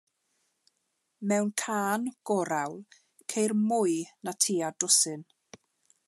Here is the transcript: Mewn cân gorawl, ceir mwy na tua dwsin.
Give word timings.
Mewn 1.27 1.49
cân 1.63 2.01
gorawl, 2.27 2.75
ceir 3.29 3.51
mwy 3.67 3.93
na 4.23 4.31
tua 4.43 4.69
dwsin. 4.79 5.21